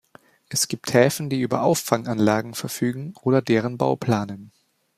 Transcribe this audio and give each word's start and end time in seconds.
Es 0.49 0.67
gibt 0.67 0.95
Häfen, 0.95 1.29
die 1.29 1.41
über 1.41 1.61
Auffanganlagen 1.61 2.55
verfügen 2.55 3.13
oder 3.21 3.39
deren 3.43 3.77
Bau 3.77 3.95
planen. 3.95 4.51